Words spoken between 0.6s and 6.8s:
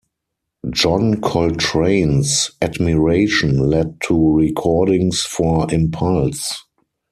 John Coltrane's admiration led to recordings for Impulse!